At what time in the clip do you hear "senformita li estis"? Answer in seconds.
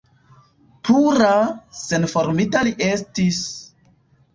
1.83-3.47